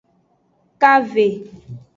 Kave. 0.81 1.27